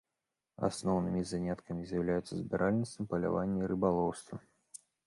Асноўнымі 0.67 1.21
заняткамі 1.33 1.85
з'яўляліся 1.91 2.33
збіральніцтва, 2.41 3.01
паляванне 3.13 3.61
і 3.65 3.71
рыбалоўства. 3.75 4.35